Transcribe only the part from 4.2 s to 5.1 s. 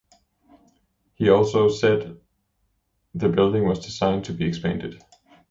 to be expanded.